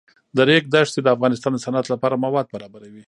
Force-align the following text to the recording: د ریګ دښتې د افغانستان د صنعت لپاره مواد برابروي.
د 0.35 0.37
ریګ 0.49 0.63
دښتې 0.73 0.99
د 1.03 1.07
افغانستان 1.15 1.51
د 1.53 1.59
صنعت 1.65 1.85
لپاره 1.93 2.21
مواد 2.25 2.45
برابروي. 2.53 2.99